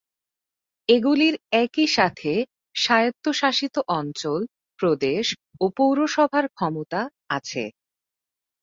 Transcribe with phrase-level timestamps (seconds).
[0.89, 2.31] এগুলির একই সাথে
[2.75, 4.39] স্বায়ত্তশাসিত অঞ্চল,
[4.79, 5.25] প্রদেশ
[5.61, 7.01] ও পৌরসভার ক্ষমতা
[7.29, 7.63] আছে।